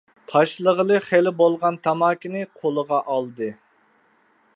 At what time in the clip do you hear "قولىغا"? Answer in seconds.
2.61-3.03